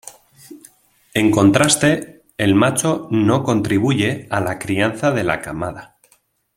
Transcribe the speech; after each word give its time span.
En 1.13 1.29
contraste, 1.29 2.23
el 2.39 2.55
macho 2.55 3.07
no 3.11 3.43
contribuye 3.43 4.25
a 4.31 4.39
la 4.41 4.57
crianza 4.57 5.11
de 5.11 5.23
la 5.23 5.41
camada. 5.41 5.99